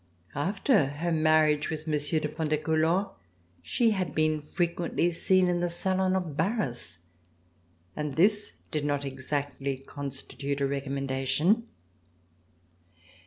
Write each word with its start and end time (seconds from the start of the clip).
After 0.33 0.87
her 0.87 1.11
marriage 1.11 1.69
with 1.69 1.85
Monsieur 1.85 2.19
de 2.19 2.27
Pontecoulant, 2.27 3.09
she 3.61 3.91
had 3.91 4.15
been 4.15 4.41
frequently 4.41 5.11
seen 5.11 5.47
In 5.47 5.59
the 5.59 5.69
salon 5.69 6.15
of 6.15 6.35
Barras 6.35 6.97
and 7.95 8.15
this 8.15 8.53
did 8.71 8.83
not 8.83 9.05
exactly 9.05 9.77
constitute 9.77 10.59
a 10.59 10.65
recommendation. 10.65 11.69